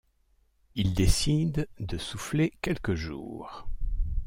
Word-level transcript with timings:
Il 0.73 0.95
décide 0.95 1.67
de 1.77 1.99
souffler 1.99 2.53
quelques 2.63 2.95
jours. 2.95 3.67